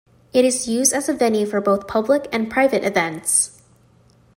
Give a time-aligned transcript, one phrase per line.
[0.33, 3.61] It is used as a venue for both public and private events.